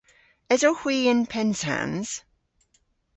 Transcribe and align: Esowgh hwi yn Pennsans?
Esowgh 0.53 0.81
hwi 0.81 0.97
yn 1.11 1.21
Pennsans? 1.31 2.09